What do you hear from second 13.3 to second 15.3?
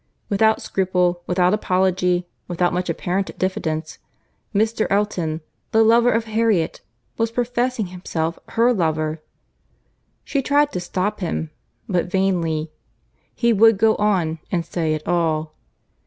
he would go on, and say it